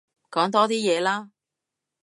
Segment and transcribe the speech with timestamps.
[0.31, 1.29] 講多啲嘢啦